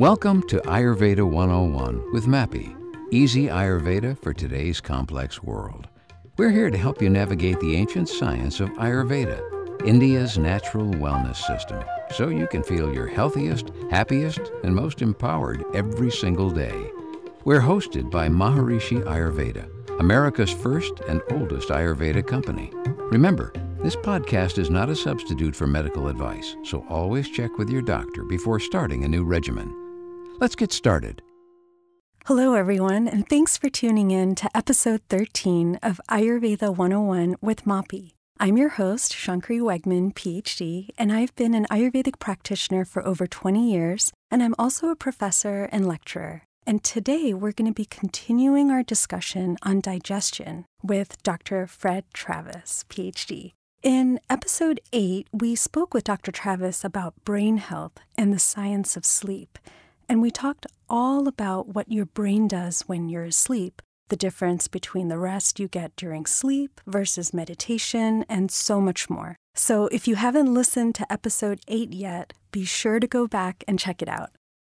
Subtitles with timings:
[0.00, 2.74] Welcome to Ayurveda 101 with MAPI,
[3.10, 5.88] easy Ayurveda for today's complex world.
[6.38, 11.84] We're here to help you navigate the ancient science of Ayurveda, India's natural wellness system,
[12.14, 16.90] so you can feel your healthiest, happiest, and most empowered every single day.
[17.44, 22.72] We're hosted by Maharishi Ayurveda, America's first and oldest Ayurveda company.
[23.10, 27.82] Remember, this podcast is not a substitute for medical advice, so always check with your
[27.82, 29.89] doctor before starting a new regimen.
[30.40, 31.20] Let's get started.
[32.24, 38.12] Hello, everyone, and thanks for tuning in to episode 13 of Ayurveda 101 with MAPI.
[38.38, 43.70] I'm your host, Shankari Wegman, PhD, and I've been an Ayurvedic practitioner for over 20
[43.70, 46.44] years, and I'm also a professor and lecturer.
[46.66, 51.66] And today we're going to be continuing our discussion on digestion with Dr.
[51.66, 53.52] Fred Travis, PhD.
[53.82, 56.32] In episode 8, we spoke with Dr.
[56.32, 59.58] Travis about brain health and the science of sleep.
[60.10, 65.06] And we talked all about what your brain does when you're asleep, the difference between
[65.06, 69.36] the rest you get during sleep versus meditation, and so much more.
[69.54, 73.78] So if you haven't listened to episode 8 yet, be sure to go back and
[73.78, 74.30] check it out.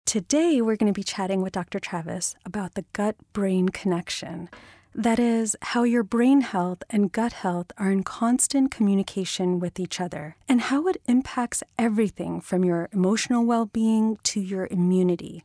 [0.07, 1.81] Today, we're going to be chatting with Dr.
[1.81, 4.49] Travis about the gut brain connection.
[4.97, 10.00] That is, how your brain health and gut health are in constant communication with each
[10.00, 15.42] other, and how it impacts everything from your emotional well being to your immunity.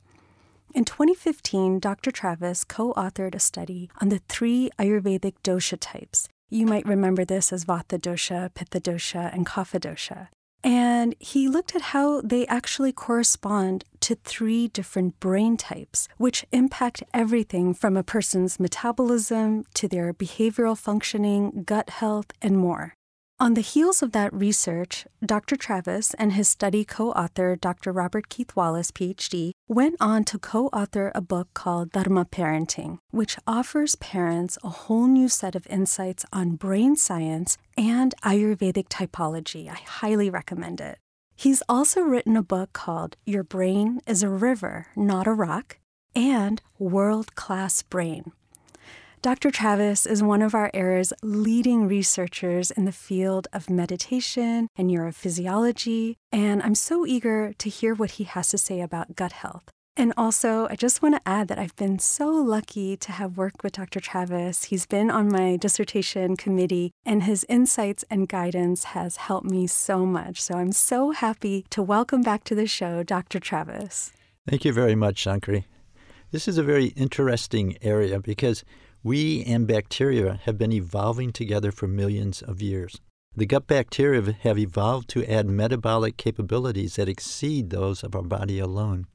[0.75, 2.11] In 2015, Dr.
[2.11, 6.30] Travis co authored a study on the three Ayurvedic dosha types.
[6.52, 10.27] You might remember this as Vata dosha, Pitta dosha, and Kapha dosha.
[10.63, 17.03] And he looked at how they actually correspond to three different brain types, which impact
[17.13, 22.95] everything from a person's metabolism to their behavioral functioning, gut health, and more.
[23.42, 25.56] On the heels of that research, Dr.
[25.56, 27.94] Travis and his study co author, Dr.
[27.94, 33.38] Robert Keith Wallace, PhD, went on to co author a book called Dharma Parenting, which
[33.48, 39.70] offers parents a whole new set of insights on brain science and Ayurvedic typology.
[39.70, 40.98] I highly recommend it.
[41.33, 45.78] He's also written a book called Your Brain is a River, Not a Rock,
[46.14, 48.33] and World Class Brain
[49.21, 49.52] Dr.
[49.52, 56.15] Travis is one of our era's leading researchers in the field of meditation and neurophysiology,
[56.31, 59.63] and I'm so eager to hear what he has to say about gut health.
[59.97, 63.61] And also, I just want to add that I've been so lucky to have worked
[63.61, 63.99] with Dr.
[63.99, 64.63] Travis.
[64.65, 70.05] He's been on my dissertation committee, and his insights and guidance has helped me so
[70.05, 70.41] much.
[70.41, 73.41] So I'm so happy to welcome back to the show Dr.
[73.41, 74.13] Travis.
[74.47, 75.65] Thank you very much, Shankari.
[76.31, 78.63] This is a very interesting area because
[79.04, 82.99] we and bacteria have been evolving together for millions of years.
[83.36, 88.60] The gut bacteria have evolved to add metabolic capabilities that exceed those of our body
[88.60, 89.05] alone.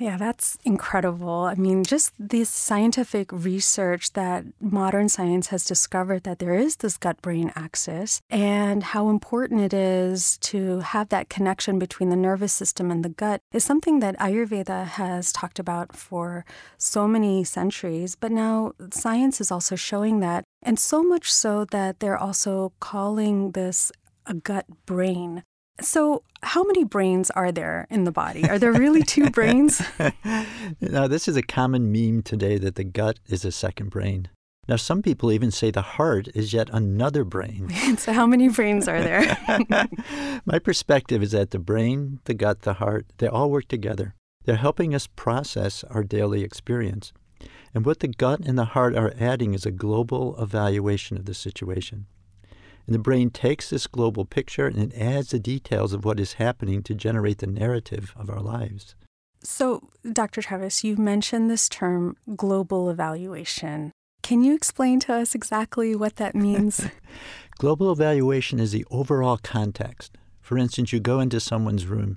[0.00, 1.50] Yeah, that's incredible.
[1.50, 6.96] I mean, just this scientific research that modern science has discovered that there is this
[6.96, 12.52] gut brain axis and how important it is to have that connection between the nervous
[12.52, 16.44] system and the gut is something that Ayurveda has talked about for
[16.76, 18.14] so many centuries.
[18.14, 23.50] But now science is also showing that, and so much so that they're also calling
[23.50, 23.90] this
[24.26, 25.42] a gut brain.
[25.80, 28.48] So, how many brains are there in the body?
[28.48, 29.80] Are there really two brains?
[30.80, 34.28] now, this is a common meme today that the gut is a second brain.
[34.68, 37.70] Now, some people even say the heart is yet another brain.
[37.96, 39.38] so, how many brains are there?
[40.44, 44.14] My perspective is that the brain, the gut, the heart, they all work together.
[44.44, 47.12] They're helping us process our daily experience.
[47.74, 51.34] And what the gut and the heart are adding is a global evaluation of the
[51.34, 52.06] situation.
[52.88, 56.32] And the brain takes this global picture and it adds the details of what is
[56.32, 58.94] happening to generate the narrative of our lives.
[59.42, 60.40] So, Dr.
[60.40, 63.92] Travis, you mentioned this term global evaluation.
[64.22, 66.88] Can you explain to us exactly what that means?
[67.58, 70.16] global evaluation is the overall context.
[70.40, 72.16] For instance, you go into someone's room,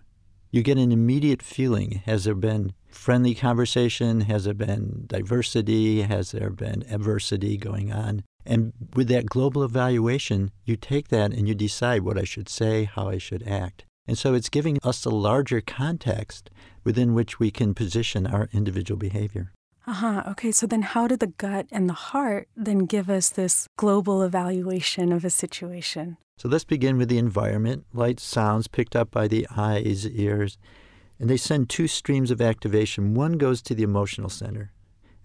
[0.52, 4.22] you get an immediate feeling has there been friendly conversation?
[4.22, 6.04] Has there been diversity?
[6.04, 8.24] Has there been adversity going on?
[8.46, 12.86] And with that global evaluation, you take that and you decide what I should say,
[12.86, 13.86] how I should act.
[14.08, 16.50] And so it's giving us a larger context
[16.84, 19.52] within which we can position our individual behavior.
[19.88, 20.24] Uh huh.
[20.28, 20.52] Okay.
[20.52, 25.12] So then, how do the gut and the heart then give us this global evaluation
[25.12, 26.18] of a situation?
[26.38, 30.58] So let's begin with the environment light sounds picked up by the eyes, ears,
[31.20, 33.14] and they send two streams of activation.
[33.14, 34.72] One goes to the emotional center,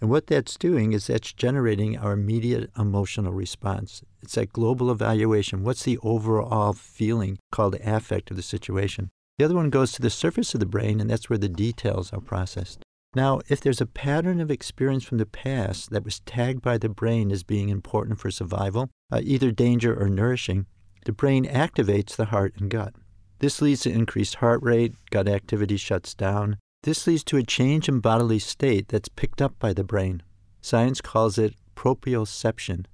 [0.00, 4.02] and what that's doing is that's generating our immediate emotional response.
[4.22, 5.62] It's that global evaluation.
[5.62, 9.10] What's the overall feeling called affect of the situation?
[9.38, 12.12] The other one goes to the surface of the brain, and that's where the details
[12.12, 12.82] are processed.
[13.14, 16.88] Now, if there's a pattern of experience from the past that was tagged by the
[16.88, 20.66] brain as being important for survival, uh, either danger or nourishing,
[21.06, 22.94] the brain activates the heart and gut.
[23.38, 26.58] This leads to increased heart rate, gut activity shuts down.
[26.86, 30.22] This leads to a change in bodily state that's picked up by the brain.
[30.60, 32.86] Science calls it proprioception.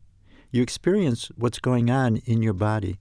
[0.50, 3.00] You experience what's going on in your body.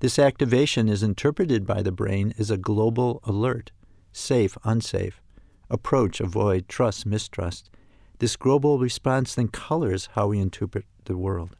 [0.00, 3.70] This activation is interpreted by the brain as a global alert
[4.10, 5.22] safe, unsafe,
[5.70, 7.70] approach, avoid, trust, mistrust.
[8.18, 11.54] This global response then colors how we interpret the world.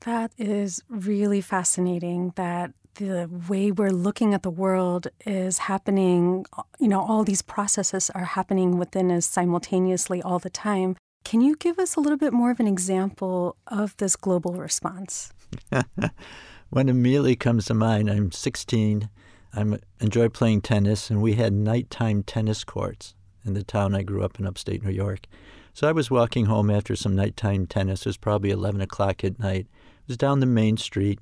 [0.00, 6.44] That is really fascinating that the way we're looking at the world is happening,
[6.78, 10.96] you know, all these processes are happening within us simultaneously all the time.
[11.24, 15.32] Can you give us a little bit more of an example of this global response?
[16.70, 18.10] One immediately comes to mind.
[18.10, 19.08] I'm 16.
[19.54, 19.64] I
[20.00, 23.14] enjoy playing tennis, and we had nighttime tennis courts
[23.44, 25.26] in the town I grew up in, upstate New York.
[25.72, 28.00] So I was walking home after some nighttime tennis.
[28.00, 29.66] It was probably 11 o'clock at night.
[29.66, 31.20] It was down the main street.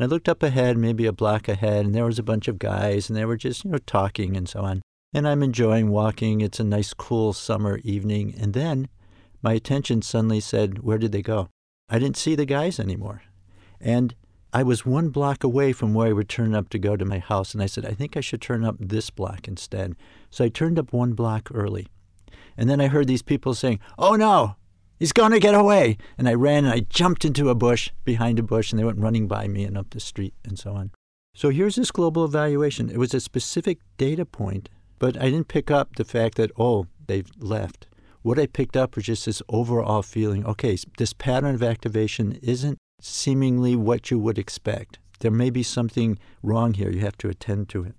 [0.00, 2.58] And I looked up ahead, maybe a block ahead, and there was a bunch of
[2.58, 4.80] guys, and they were just, you know, talking and so on.
[5.12, 6.40] And I'm enjoying walking.
[6.40, 8.34] It's a nice, cool summer evening.
[8.40, 8.88] And then
[9.42, 11.50] my attention suddenly said, Where did they go?
[11.90, 13.24] I didn't see the guys anymore.
[13.78, 14.14] And
[14.54, 17.18] I was one block away from where I would turn up to go to my
[17.18, 17.52] house.
[17.52, 19.96] And I said, I think I should turn up this block instead.
[20.30, 21.88] So I turned up one block early.
[22.56, 24.56] And then I heard these people saying, Oh no,
[25.00, 25.96] He's going to get away.
[26.18, 29.00] And I ran and I jumped into a bush, behind a bush, and they went
[29.00, 30.92] running by me and up the street and so on.
[31.34, 32.90] So here's this global evaluation.
[32.90, 34.68] It was a specific data point,
[34.98, 37.88] but I didn't pick up the fact that, oh, they've left.
[38.22, 42.76] What I picked up was just this overall feeling okay, this pattern of activation isn't
[43.00, 44.98] seemingly what you would expect.
[45.20, 46.90] There may be something wrong here.
[46.90, 47.94] You have to attend to it.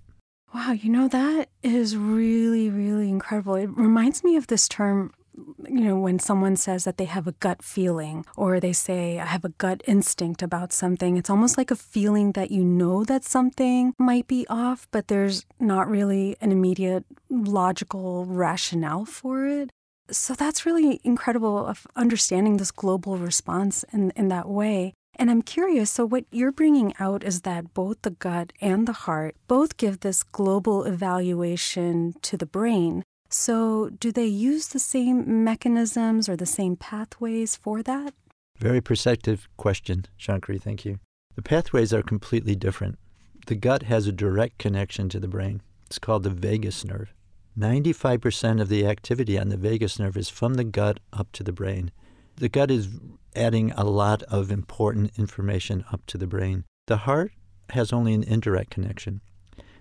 [0.53, 3.55] Wow, you know, that is really, really incredible.
[3.55, 7.33] It reminds me of this term you know, when someone says that they have a
[7.33, 11.71] gut feeling or they say, I have a gut instinct about something, it's almost like
[11.71, 16.51] a feeling that you know that something might be off, but there's not really an
[16.51, 19.69] immediate logical rationale for it.
[20.09, 24.93] So that's really incredible of understanding this global response in, in that way.
[25.15, 28.93] And I'm curious so, what you're bringing out is that both the gut and the
[28.93, 33.03] heart both give this global evaluation to the brain.
[33.33, 38.13] So, do they use the same mechanisms or the same pathways for that?
[38.57, 40.61] Very perceptive question, Shankari.
[40.61, 40.99] Thank you.
[41.35, 42.99] The pathways are completely different.
[43.47, 45.61] The gut has a direct connection to the brain.
[45.85, 47.13] It's called the vagus nerve.
[47.57, 51.53] 95% of the activity on the vagus nerve is from the gut up to the
[51.53, 51.91] brain.
[52.35, 52.89] The gut is
[53.35, 56.65] adding a lot of important information up to the brain.
[56.87, 57.31] The heart
[57.69, 59.21] has only an indirect connection.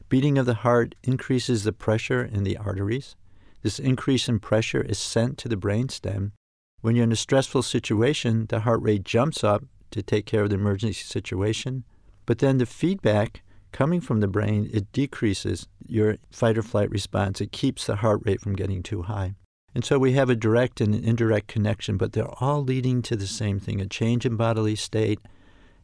[0.09, 3.17] Beating of the heart increases the pressure in the arteries.
[3.63, 6.33] This increase in pressure is sent to the brainstem.
[6.81, 10.51] When you're in a stressful situation, the heart rate jumps up to take care of
[10.51, 11.85] the emergency situation.
[12.25, 13.43] But then the feedback
[13.73, 17.41] coming from the brain, it decreases your fight or flight response.
[17.41, 19.35] It keeps the heart rate from getting too high.
[19.75, 23.17] And so we have a direct and an indirect connection, but they're all leading to
[23.17, 25.21] the same thing a change in bodily state.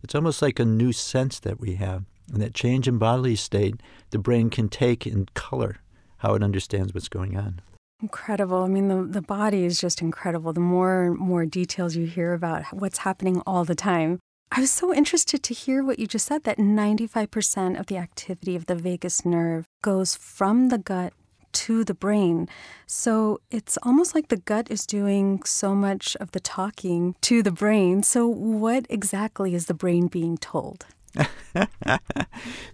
[0.02, 2.04] It's almost like a new sense that we have.
[2.32, 3.76] And that change in bodily state,
[4.10, 5.76] the brain can take in color
[6.18, 7.60] how it understands what's going on.
[8.02, 8.62] Incredible.
[8.62, 10.52] I mean, the, the body is just incredible.
[10.52, 14.18] The more and more details you hear about what's happening all the time.
[14.52, 18.54] I was so interested to hear what you just said that 95% of the activity
[18.54, 21.14] of the vagus nerve goes from the gut
[21.52, 22.48] to the brain.
[22.86, 27.50] So it's almost like the gut is doing so much of the talking to the
[27.50, 28.02] brain.
[28.02, 30.86] So, what exactly is the brain being told?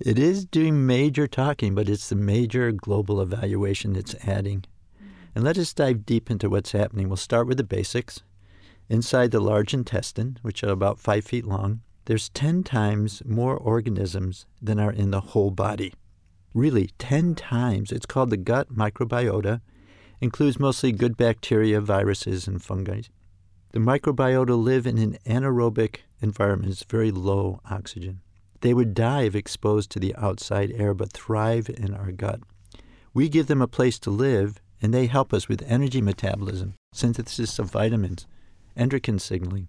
[0.00, 4.64] it is doing major talking, but it's the major global evaluation it's adding.
[5.34, 7.08] And let us dive deep into what's happening.
[7.08, 8.22] We'll start with the basics.
[8.88, 14.46] Inside the large intestine, which are about five feet long, there's 10 times more organisms
[14.61, 15.94] than are in the whole body.
[16.52, 17.92] Really, 10 times.
[17.92, 19.61] It's called the gut microbiota,
[20.20, 23.02] includes mostly good bacteria, viruses, and fungi.
[23.70, 28.20] The microbiota live in an anaerobic environment, it's very low oxygen.
[28.62, 32.40] They would die if exposed to the outside air, but thrive in our gut.
[33.12, 37.59] We give them a place to live, and they help us with energy metabolism, synthesis
[37.59, 38.26] of vitamins,
[38.76, 39.69] endocrine signaling,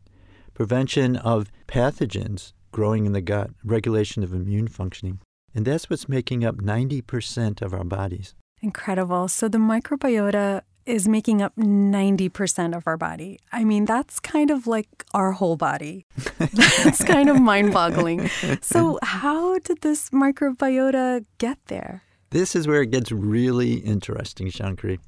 [0.53, 5.19] prevention of pathogens growing in the gut, regulation of immune functioning.
[5.55, 8.35] And that's what's making up 90% of our bodies.
[8.61, 9.27] Incredible.
[9.27, 13.39] So the microbiota is making up 90% of our body.
[13.51, 16.05] I mean, that's kind of like our whole body.
[16.37, 18.29] that's kind of mind boggling.
[18.61, 22.03] So, how did this microbiota get there?
[22.31, 24.99] This is where it gets really interesting, Shankari.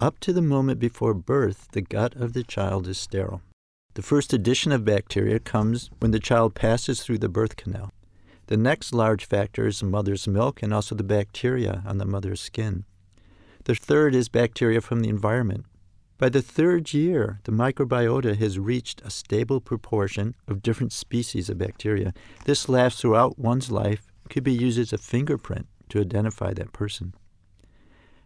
[0.00, 3.42] Up to the moment before birth, the gut of the child is sterile.
[3.94, 7.90] The first addition of bacteria comes when the child passes through the birth canal.
[8.46, 12.40] The next large factor is the mother's milk and also the bacteria on the mother's
[12.40, 12.84] skin.
[13.64, 15.64] The third is bacteria from the environment.
[16.18, 21.58] By the third year, the microbiota has reached a stable proportion of different species of
[21.58, 22.12] bacteria.
[22.44, 27.14] This lasts throughout one's life, could be used as a fingerprint to identify that person.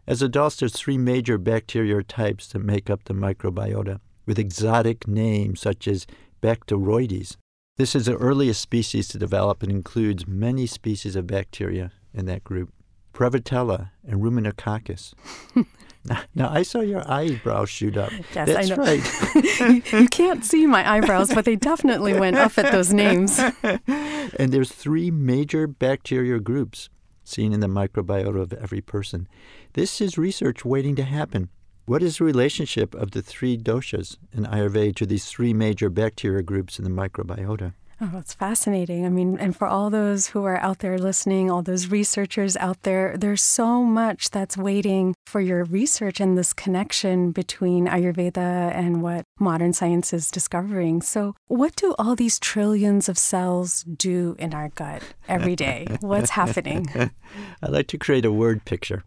[0.07, 5.61] As adults, there's three major bacterial types that make up the microbiota, with exotic names
[5.61, 6.07] such as
[6.43, 7.37] Bacteroides.
[7.77, 12.45] This is the earliest species to develop and includes many species of bacteria in that
[12.45, 12.73] group.
[13.13, 15.15] Prevotella and Ruminococcus.
[16.05, 18.13] now, now, I saw your eyebrows shoot up.
[18.13, 18.83] Yes, That's I know.
[18.83, 19.93] right.
[19.93, 23.39] you, you can't see my eyebrows, but they definitely went up at those names.
[23.87, 26.89] and there's three major bacterial groups
[27.25, 29.29] seen in the microbiota of every person.
[29.75, 31.51] This is research waiting to happen.
[31.85, 36.43] What is the relationship of the three doshas in Ayurveda to these three major bacteria
[36.43, 37.73] groups in the microbiota?
[38.01, 39.05] Oh, that's fascinating.
[39.05, 42.85] I mean, and for all those who are out there listening, all those researchers out
[42.85, 49.03] there, there's so much that's waiting for your research and this connection between Ayurveda and
[49.03, 51.03] what modern science is discovering.
[51.03, 55.89] So, what do all these trillions of cells do in our gut every day?
[56.01, 56.87] What's happening?
[57.63, 59.03] I like to create a word picture.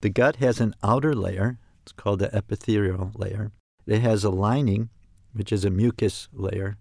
[0.00, 3.52] The gut has an outer layer, it's called the epithelial layer.
[3.86, 4.88] It has a lining,
[5.34, 6.78] which is a mucus layer,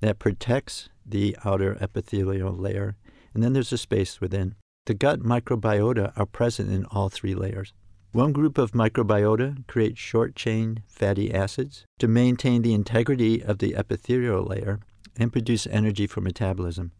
[0.00, 2.96] that protects the outer epithelial layer,
[3.34, 4.54] and then there's a space within.
[4.86, 7.72] The gut microbiota are present in all three layers.
[8.12, 13.76] One group of microbiota creates short chain fatty acids to maintain the integrity of the
[13.76, 14.80] epithelial layer
[15.16, 16.92] and produce energy for metabolism.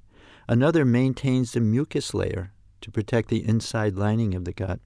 [0.49, 4.81] Another maintains the mucus layer to protect the inside lining of the gut,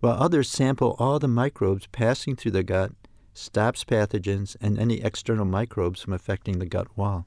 [0.00, 2.92] while others sample all the microbes passing through the gut,
[3.34, 7.26] stops pathogens and any external microbes from affecting the gut wall.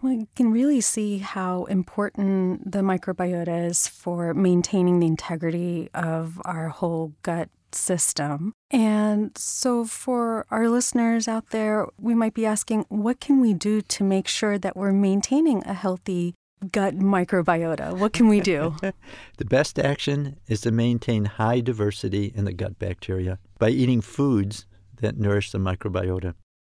[0.00, 6.68] We can really see how important the microbiota is for maintaining the integrity of our
[6.68, 8.52] whole gut system.
[8.70, 13.80] And so, for our listeners out there, we might be asking, what can we do
[13.82, 16.34] to make sure that we're maintaining a healthy
[16.70, 17.96] gut microbiota?
[17.96, 18.76] What can we do?
[19.36, 24.66] the best action is to maintain high diversity in the gut bacteria by eating foods
[25.00, 26.34] that nourish the microbiota.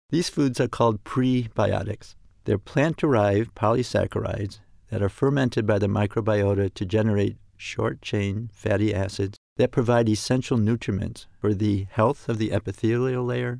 [0.10, 2.16] These foods are called prebiotics.
[2.46, 4.60] They're plant derived polysaccharides
[4.90, 10.58] that are fermented by the microbiota to generate short chain fatty acids that provide essential
[10.58, 13.60] nutrients for the health of the epithelial layer.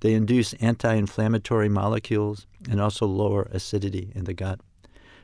[0.00, 4.60] They induce anti inflammatory molecules and also lower acidity in the gut.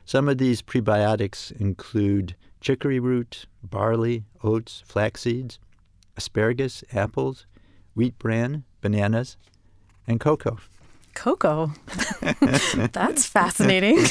[0.05, 5.59] Some of these prebiotics include chicory root, barley, oats, flax seeds,
[6.15, 7.45] asparagus, apples,
[7.95, 9.37] wheat bran, bananas,
[10.07, 10.57] and cocoa.
[11.13, 11.71] Cocoa.
[12.91, 14.05] That's fascinating.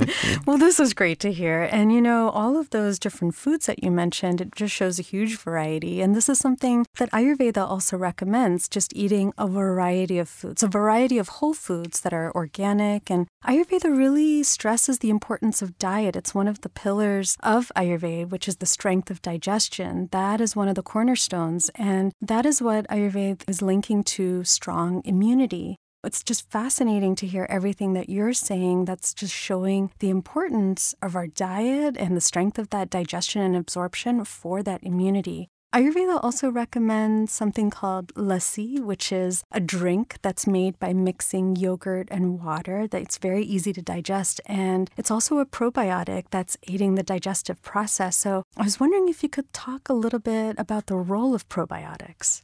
[0.46, 1.62] well, this was great to hear.
[1.70, 5.02] And you know, all of those different foods that you mentioned, it just shows a
[5.02, 6.00] huge variety.
[6.00, 10.68] And this is something that Ayurveda also recommends just eating a variety of foods, a
[10.68, 13.10] variety of whole foods that are organic.
[13.10, 16.16] And Ayurveda really stresses the importance of diet.
[16.16, 20.08] It's one of the pillars of Ayurveda, which is the strength of digestion.
[20.12, 21.70] That is one of the cornerstones.
[21.74, 25.76] And that is what Ayurveda is linking to strong immunity.
[26.04, 31.14] It's just fascinating to hear everything that you're saying that's just showing the importance of
[31.14, 35.48] our diet and the strength of that digestion and absorption for that immunity.
[35.72, 42.08] Ayurveda also recommends something called lassi, which is a drink that's made by mixing yogurt
[42.10, 44.40] and water that's very easy to digest.
[44.46, 48.16] And it's also a probiotic that's aiding the digestive process.
[48.16, 51.48] So I was wondering if you could talk a little bit about the role of
[51.48, 52.42] probiotics.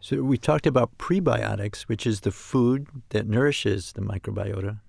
[0.00, 4.80] So we talked about prebiotics, which is the food that nourishes the microbiota.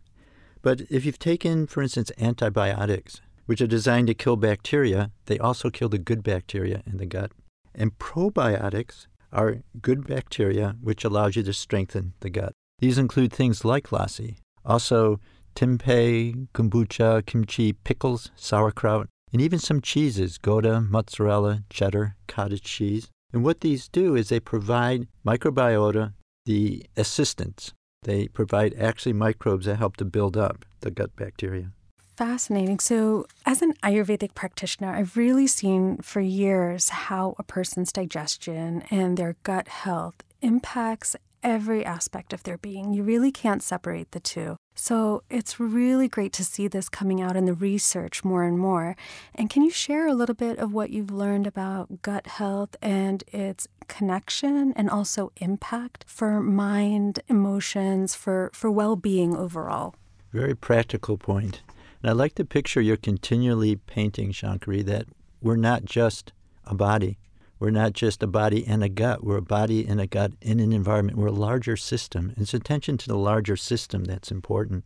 [0.61, 5.69] But if you've taken, for instance, antibiotics, which are designed to kill bacteria, they also
[5.69, 7.31] kill the good bacteria in the gut.
[7.73, 12.53] And probiotics are good bacteria which allows you to strengthen the gut.
[12.79, 15.19] These include things like lassi, also
[15.55, 23.09] tempeh, kombucha, kimchi, pickles, sauerkraut, and even some cheeses, Gouda, mozzarella, cheddar, cottage cheese.
[23.31, 26.13] And what these do is they provide microbiota
[26.45, 27.73] the assistance.
[28.03, 31.71] They provide actually microbes that help to build up the gut bacteria.
[32.15, 32.79] Fascinating.
[32.79, 39.15] So, as an Ayurvedic practitioner, I've really seen for years how a person's digestion and
[39.15, 42.93] their gut health impacts every aspect of their being.
[42.93, 44.57] You really can't separate the two.
[44.75, 48.95] So it's really great to see this coming out in the research more and more.
[49.35, 53.23] And can you share a little bit of what you've learned about gut health and
[53.27, 59.95] its connection and also impact for mind, emotions, for, for well being overall?
[60.31, 61.61] Very practical point.
[62.01, 65.07] And I like the picture you're continually painting, Shankari, that
[65.41, 66.31] we're not just
[66.65, 67.17] a body.
[67.59, 69.23] We're not just a body and a gut.
[69.23, 71.17] We're a body and a gut in an environment.
[71.17, 72.29] We're a larger system.
[72.29, 74.85] And It's attention to the larger system that's important.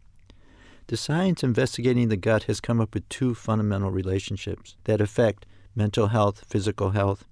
[0.87, 6.07] The science investigating the gut has come up with two fundamental relationships that affect mental
[6.07, 7.25] health, physical health.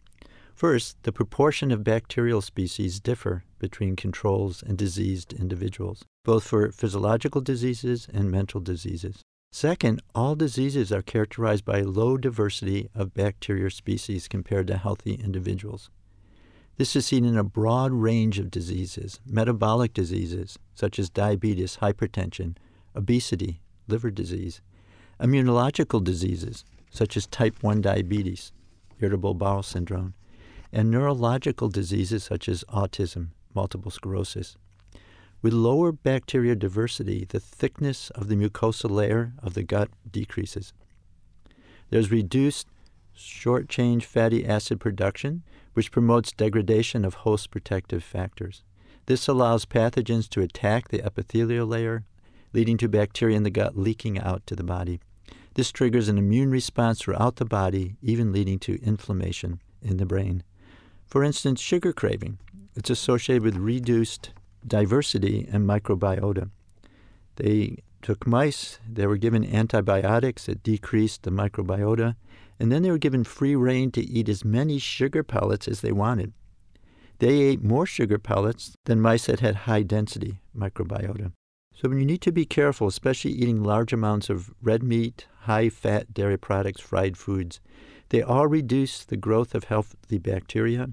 [0.54, 7.42] First, the proportion of bacterial species differ between controls and diseased individuals, both for physiological
[7.42, 9.24] diseases and mental diseases.
[9.54, 15.90] Second, all diseases are characterized by low diversity of bacterial species compared to healthy individuals.
[16.78, 22.56] This is seen in a broad range of diseases, metabolic diseases such as diabetes, hypertension,
[22.96, 24.62] obesity, liver disease,
[25.20, 28.54] immunological diseases such as type 1 diabetes,
[29.02, 30.14] irritable bowel syndrome,
[30.72, 34.56] and neurological diseases such as autism, multiple sclerosis.
[35.42, 40.72] With lower bacteria diversity, the thickness of the mucosal layer of the gut decreases.
[41.90, 42.68] There's reduced
[43.14, 45.44] short chain fatty acid production,
[45.74, 48.64] which promotes degradation of host protective factors.
[49.08, 52.04] This allows pathogens to attack the epithelial layer,
[52.54, 55.00] leading to bacteria in the gut leaking out to the body.
[55.56, 60.44] This triggers an immune response throughout the body, even leading to inflammation in the brain.
[61.08, 62.38] For instance, sugar craving.
[62.76, 64.32] It's associated with reduced
[64.66, 66.50] diversity and microbiota.
[67.36, 72.16] They took mice, they were given antibiotics that decreased the microbiota,
[72.60, 75.92] and then they were given free rein to eat as many sugar pellets as they
[75.92, 76.34] wanted.
[77.20, 81.32] They ate more sugar pellets than mice that had high density microbiota.
[81.74, 85.70] So when you need to be careful, especially eating large amounts of red meat, high
[85.70, 87.60] fat dairy products, fried foods.
[88.10, 90.90] They all reduce the growth of healthy bacteria,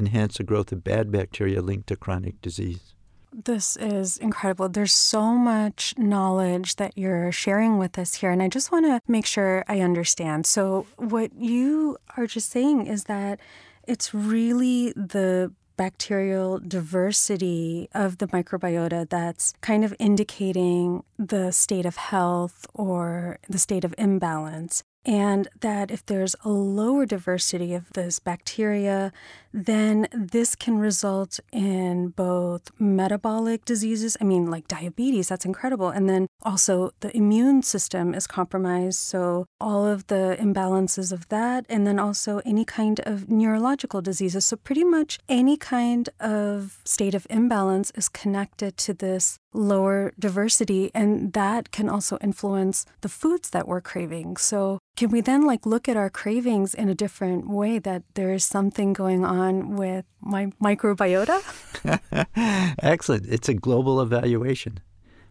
[0.00, 2.94] enhance the growth of bad bacteria linked to chronic disease.
[3.32, 4.68] This is incredible.
[4.68, 9.00] There's so much knowledge that you're sharing with us here, and I just want to
[9.10, 10.44] make sure I understand.
[10.46, 13.40] So, what you are just saying is that
[13.88, 21.96] it's really the bacterial diversity of the microbiota that's kind of indicating the state of
[21.96, 24.82] health or the state of imbalance.
[25.04, 29.12] And that if there's a lower diversity of this bacteria,
[29.52, 34.16] then this can result in both metabolic diseases.
[34.20, 35.90] I mean, like diabetes, that's incredible.
[35.90, 38.98] And then also the immune system is compromised.
[38.98, 44.44] So, all of the imbalances of that, and then also any kind of neurological diseases.
[44.46, 50.90] So, pretty much any kind of state of imbalance is connected to this lower diversity
[50.94, 55.66] and that can also influence the foods that we're craving so can we then like
[55.66, 59.41] look at our cravings in a different way that there is something going on
[59.76, 61.38] with my microbiota
[62.82, 64.80] excellent it's a global evaluation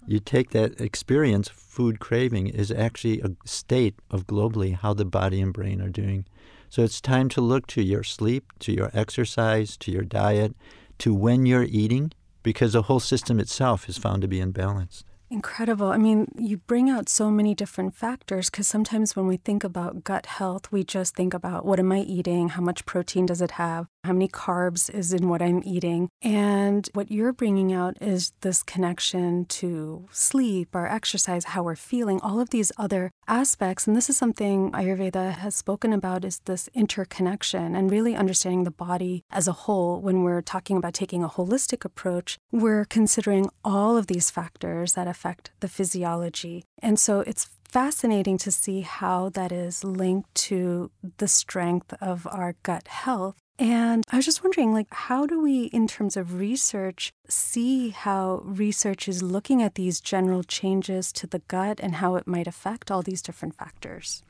[0.08, 5.39] you take that experience food craving is actually a state of globally how the body
[5.41, 6.26] and brain are doing
[6.69, 10.56] so it's time to look to your sleep to your exercise to your diet
[10.97, 12.12] to when you're eating
[12.43, 15.04] because the whole system itself is found to be imbalanced.
[15.30, 15.88] Incredible.
[15.88, 20.04] I mean, you bring out so many different factors because sometimes when we think about
[20.04, 22.50] gut health, we just think about what am I eating?
[22.50, 23.88] How much protein does it have?
[24.03, 26.09] How many carbs is in what I'm eating?
[26.23, 32.19] And what you're bringing out is this connection to sleep, our exercise, how we're feeling,
[32.21, 33.85] all of these other aspects.
[33.85, 38.71] And this is something Ayurveda has spoken about is this interconnection and really understanding the
[38.71, 40.01] body as a whole.
[40.01, 45.07] When we're talking about taking a holistic approach, we're considering all of these factors that
[45.07, 46.63] affect the physiology.
[46.79, 52.55] And so it's fascinating to see how that is linked to the strength of our
[52.63, 53.40] gut health.
[53.59, 58.41] And I was just wondering, like, how do we, in terms of research, see how
[58.43, 62.89] research is looking at these general changes to the gut and how it might affect
[62.89, 64.23] all these different factors?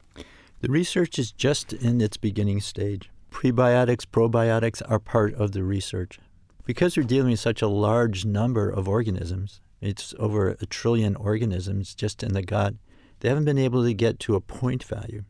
[0.59, 3.09] The research is just in its beginning stage.
[3.31, 6.19] Prebiotics, probiotics are part of the research.
[6.65, 11.95] Because we're dealing with such a large number of organisms, it's over a trillion organisms
[11.95, 12.75] just in the gut,
[13.21, 15.23] they haven't been able to get to a point value.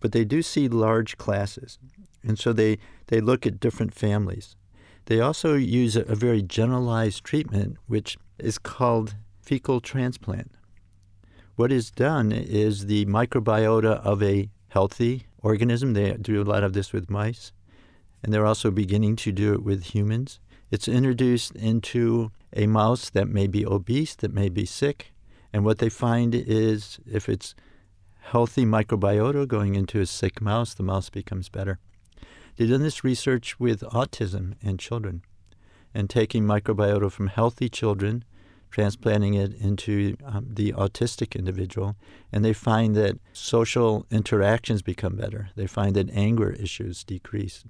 [0.00, 1.78] But they do see large classes.
[2.24, 4.56] And so they, they look at different families.
[5.06, 10.52] They also use a, a very generalized treatment, which is called fecal transplant.
[11.56, 16.72] What is done is the microbiota of a healthy organism, they do a lot of
[16.72, 17.52] this with mice,
[18.22, 20.40] and they're also beginning to do it with humans.
[20.70, 25.12] It's introduced into a mouse that may be obese, that may be sick,
[25.52, 27.54] And what they find is if it's
[28.20, 31.78] healthy microbiota going into a sick mouse, the mouse becomes better.
[32.56, 35.22] They've done this research with autism in children
[35.94, 38.24] and taking microbiota from healthy children,
[38.70, 41.96] transplanting it into um, the autistic individual,
[42.30, 45.50] and they find that social interactions become better.
[45.56, 47.64] They find that anger issues decrease.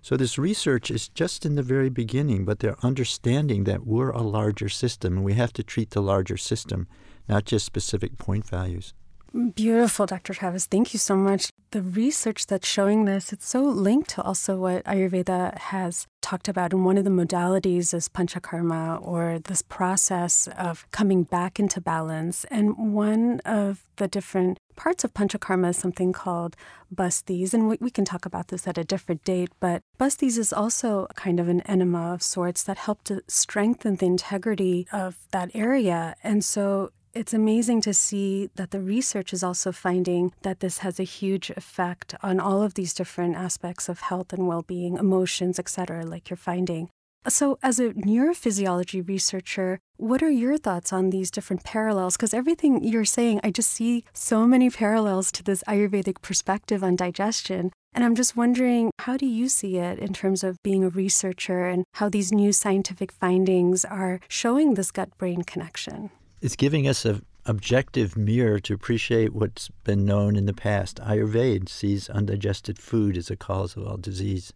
[0.00, 4.22] So this research is just in the very beginning, but they're understanding that we're a
[4.22, 6.86] larger system and we have to treat the larger system,
[7.28, 8.94] not just specific point values.
[9.32, 10.32] Beautiful, Dr.
[10.32, 10.64] Travis.
[10.64, 11.52] Thank you so much.
[11.70, 16.72] The research that's showing this, it's so linked to also what Ayurveda has talked about.
[16.72, 22.44] And one of the modalities is panchakarma or this process of coming back into balance.
[22.44, 26.56] And one of the different parts of panchakarma is something called
[26.94, 27.52] bastis.
[27.52, 29.50] And we, we can talk about this at a different date.
[29.60, 34.06] But bastis is also kind of an enema of sorts that help to strengthen the
[34.06, 36.16] integrity of that area.
[36.24, 41.00] And so it's amazing to see that the research is also finding that this has
[41.00, 46.04] a huge effect on all of these different aspects of health and well-being, emotions, etc.,
[46.04, 46.90] like you're finding.
[47.26, 52.16] So, as a neurophysiology researcher, what are your thoughts on these different parallels?
[52.16, 56.96] Because everything you're saying, I just see so many parallels to this Ayurvedic perspective on
[56.96, 57.72] digestion.
[57.92, 61.66] And I'm just wondering, how do you see it in terms of being a researcher
[61.66, 66.10] and how these new scientific findings are showing this gut brain connection?
[66.40, 71.00] It's giving us an objective mirror to appreciate what's been known in the past.
[71.00, 74.52] Ayurveda sees undigested food as a cause of all disease.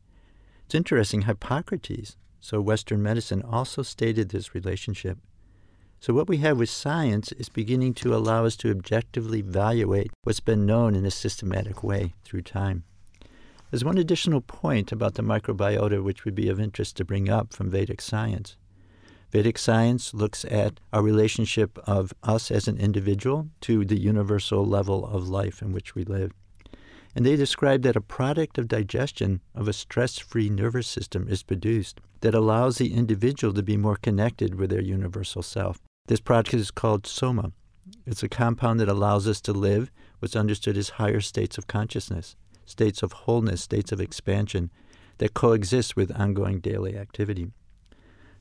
[0.67, 5.19] It's interesting, Hippocrates, so Western medicine, also stated this relationship.
[5.99, 10.39] So, what we have with science is beginning to allow us to objectively evaluate what's
[10.39, 12.85] been known in a systematic way through time.
[13.71, 17.53] There's one additional point about the microbiota which would be of interest to bring up
[17.53, 18.57] from Vedic science.
[19.33, 25.07] Vedic science looks at our relationship of us as an individual to the universal level
[25.07, 26.33] of life in which we live.
[27.17, 31.43] And they describe that a product of digestion of a stress free nervous system is
[31.43, 35.81] produced that allows the individual to be more connected with their universal self.
[36.09, 37.53] This product is called soma.
[38.07, 42.37] It's a compound that allows us to live what's understood as higher states of consciousness,
[42.67, 44.71] states of wholeness, states of expansion
[45.19, 47.51] that coexist with ongoing daily activity.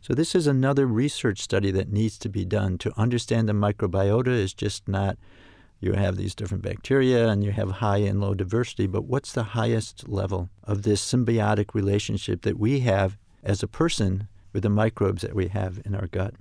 [0.02, 4.30] So, this is another research study that needs to be done to understand the microbiota
[4.30, 5.16] is just not
[5.80, 9.44] you have these different bacteria and you have high and low diversity, but what's the
[9.44, 15.22] highest level of this symbiotic relationship that we have as a person with the microbes
[15.22, 16.34] that we have in our gut?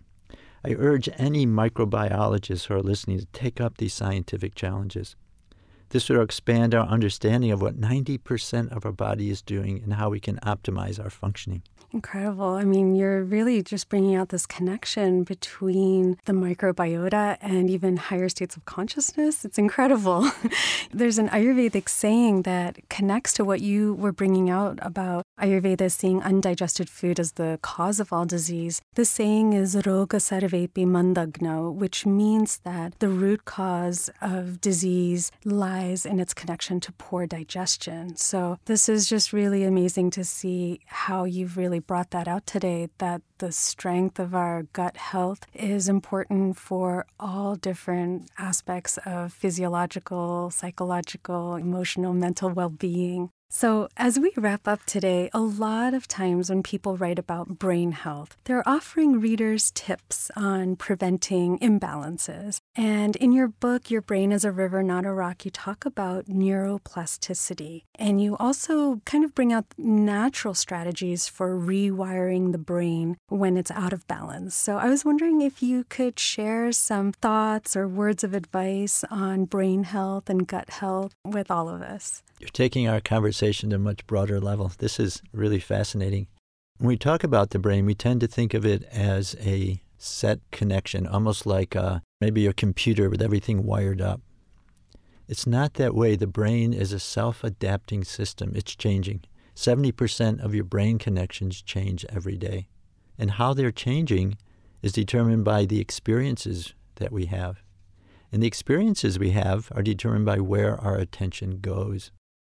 [0.64, 5.16] I urge any microbiologists who are listening to take up these scientific challenges.
[5.90, 10.08] This will expand our understanding of what 90% of our body is doing and how
[10.08, 11.62] we can optimize our functioning.
[11.92, 12.54] Incredible.
[12.54, 18.28] I mean, you're really just bringing out this connection between the microbiota and even higher
[18.28, 19.44] states of consciousness.
[19.44, 20.30] It's incredible.
[20.92, 26.22] There's an Ayurvedic saying that connects to what you were bringing out about Ayurveda seeing
[26.22, 28.80] undigested food as the cause of all disease.
[28.94, 36.06] The saying is roga sarvepi mandagno, which means that the root cause of disease lies
[36.06, 38.16] in its connection to poor digestion.
[38.16, 42.88] So, this is just really amazing to see how you've really brought that out today
[42.98, 50.50] that the strength of our gut health is important for all different aspects of physiological,
[50.50, 53.30] psychological, emotional, mental well being.
[53.52, 57.90] So, as we wrap up today, a lot of times when people write about brain
[57.90, 62.58] health, they're offering readers tips on preventing imbalances.
[62.76, 66.26] And in your book, Your Brain is a River, Not a Rock, you talk about
[66.26, 67.82] neuroplasticity.
[67.96, 73.72] And you also kind of bring out natural strategies for rewiring the brain when it's
[73.72, 74.54] out of balance.
[74.54, 79.46] So, I was wondering if you could share some thoughts or words of advice on
[79.46, 82.22] brain health and gut health with all of us.
[82.38, 84.70] You're taking our conversation to a much broader level.
[84.78, 86.26] This is really fascinating.
[86.76, 90.40] When we talk about the brain, we tend to think of it as a set
[90.50, 94.20] connection, almost like uh, maybe a computer with everything wired up.
[95.26, 96.16] It's not that way.
[96.16, 99.22] The brain is a self adapting system, it's changing.
[99.56, 102.68] 70% of your brain connections change every day.
[103.18, 104.36] And how they're changing
[104.82, 107.62] is determined by the experiences that we have.
[108.32, 112.10] And the experiences we have are determined by where our attention goes.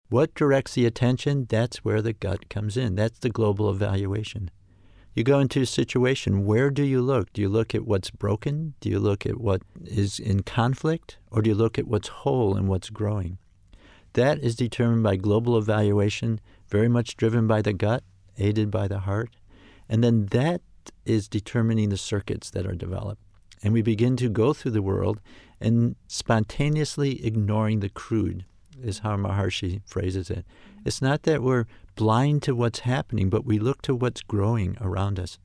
[0.08, 1.46] What directs the attention?
[1.48, 2.94] That's where the gut comes in.
[2.94, 4.50] That's the global evaluation.
[5.14, 7.32] You go into a situation, where do you look?
[7.32, 8.74] Do you look at what's broken?
[8.80, 11.18] Do you look at what is in conflict?
[11.30, 13.38] Or do you look at what's whole and what's growing?
[14.12, 18.04] That is determined by global evaluation, very much driven by the gut,
[18.38, 19.30] aided by the heart.
[19.88, 20.60] And then that
[21.04, 23.22] is determining the circuits that are developed.
[23.62, 25.20] And we begin to go through the world
[25.60, 28.44] and spontaneously ignoring the crude,
[28.82, 30.44] is how Maharishi phrases it.
[30.84, 35.18] It's not that we're blind to what's happening, but we look to what's growing around
[35.18, 35.38] us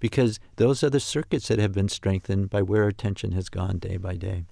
[0.00, 3.96] because those are the circuits that have been strengthened by where attention has gone day
[3.96, 4.44] by day.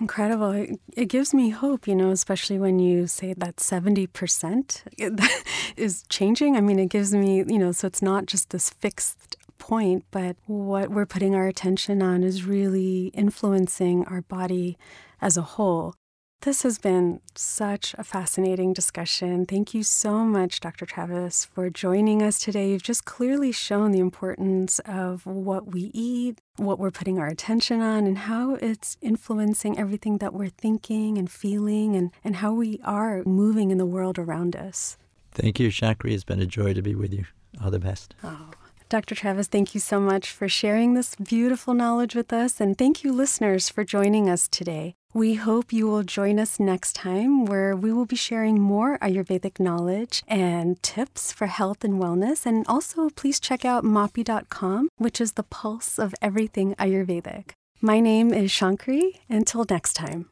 [0.00, 0.52] Incredible.
[0.52, 5.28] It, it gives me hope, you know, especially when you say that 70%
[5.76, 6.56] is changing.
[6.56, 10.36] I mean, it gives me, you know, so it's not just this fixed point, but
[10.46, 14.78] what we're putting our attention on is really influencing our body
[15.20, 15.94] as a whole.
[16.42, 19.44] This has been such a fascinating discussion.
[19.44, 20.86] Thank you so much, Dr.
[20.86, 22.70] Travis, for joining us today.
[22.70, 27.80] You've just clearly shown the importance of what we eat, what we're putting our attention
[27.80, 32.80] on, and how it's influencing everything that we're thinking and feeling, and, and how we
[32.84, 34.96] are moving in the world around us.
[35.32, 36.12] Thank you, Shankri.
[36.12, 37.24] It's been a joy to be with you.
[37.62, 38.14] All the best.
[38.22, 38.50] Oh.
[38.88, 39.14] Dr.
[39.14, 42.58] Travis, thank you so much for sharing this beautiful knowledge with us.
[42.58, 44.94] And thank you, listeners, for joining us today.
[45.12, 49.60] We hope you will join us next time where we will be sharing more Ayurvedic
[49.60, 52.46] knowledge and tips for health and wellness.
[52.46, 57.50] And also, please check out mapi.com, which is the pulse of everything Ayurvedic.
[57.82, 59.18] My name is Shankri.
[59.28, 60.30] Until next time.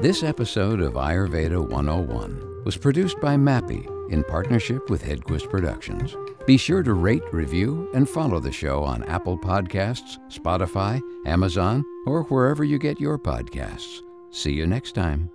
[0.00, 6.16] This episode of Ayurveda 101 was produced by MAPI in partnership with Headquist Productions.
[6.50, 12.24] Be sure to rate, review, and follow the show on Apple Podcasts, Spotify, Amazon, or
[12.24, 14.02] wherever you get your podcasts.
[14.32, 15.30] See you next time.